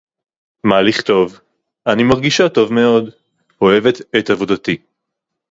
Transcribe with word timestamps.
מה 0.63 0.81
לכתוב?– 0.81 1.39
אני 1.91 2.03
מרגישה 2.03 2.49
טוב 2.49 2.73
מאוד, 2.73 3.09
אוהבת 3.61 4.01
את 4.19 4.29
עבודתי. 4.29 4.77